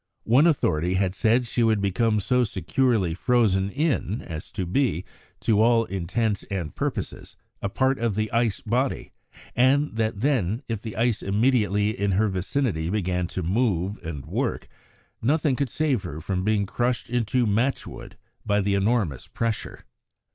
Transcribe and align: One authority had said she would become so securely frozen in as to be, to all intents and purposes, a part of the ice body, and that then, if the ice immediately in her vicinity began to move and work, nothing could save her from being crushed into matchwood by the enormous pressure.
One 0.23 0.47
authority 0.47 0.95
had 0.95 1.13
said 1.13 1.45
she 1.45 1.61
would 1.61 1.79
become 1.79 2.19
so 2.19 2.43
securely 2.43 3.13
frozen 3.13 3.69
in 3.69 4.23
as 4.23 4.49
to 4.53 4.65
be, 4.65 5.05
to 5.41 5.61
all 5.61 5.85
intents 5.85 6.41
and 6.49 6.73
purposes, 6.73 7.35
a 7.61 7.69
part 7.69 7.99
of 7.99 8.15
the 8.15 8.31
ice 8.31 8.61
body, 8.61 9.11
and 9.55 9.95
that 9.97 10.21
then, 10.21 10.63
if 10.67 10.81
the 10.81 10.95
ice 10.95 11.21
immediately 11.21 11.91
in 11.91 12.13
her 12.13 12.29
vicinity 12.29 12.89
began 12.89 13.27
to 13.27 13.43
move 13.43 13.99
and 14.03 14.25
work, 14.25 14.67
nothing 15.21 15.55
could 15.55 15.69
save 15.69 16.01
her 16.01 16.19
from 16.19 16.43
being 16.43 16.65
crushed 16.65 17.07
into 17.07 17.45
matchwood 17.45 18.17
by 18.43 18.59
the 18.59 18.73
enormous 18.73 19.27
pressure. 19.27 19.85